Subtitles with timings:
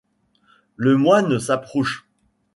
[0.77, 2.07] Le moyne s’approuche.